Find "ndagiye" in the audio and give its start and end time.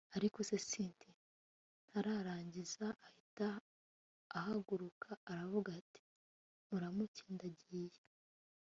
7.35-7.97